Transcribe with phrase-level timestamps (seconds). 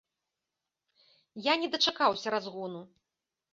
[1.51, 2.85] Я не дачакаўся разгону.